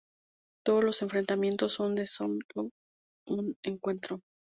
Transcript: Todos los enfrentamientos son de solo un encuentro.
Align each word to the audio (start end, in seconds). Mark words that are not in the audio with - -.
Todos 0.65 0.83
los 0.83 1.01
enfrentamientos 1.03 1.73
son 1.73 1.93
de 1.93 2.07
solo 2.07 2.39
un 3.27 3.55
encuentro. 3.63 4.21